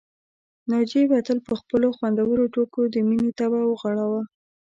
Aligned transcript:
ناجيې 0.69 1.01
به 1.09 1.17
تل 1.27 1.39
په 1.47 1.53
خپلو 1.61 1.87
خوندورو 1.97 2.45
ټوکو 2.53 2.81
د 2.93 2.95
مينې 3.07 3.31
طبع 3.39 3.61
وغوړاوه 3.65 4.21